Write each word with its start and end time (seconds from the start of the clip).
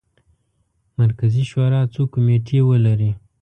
مرکزي 0.99 1.43
شورا 1.51 1.81
څو 1.93 2.01
کمیټې 2.13 2.59
ولري. 2.69 3.11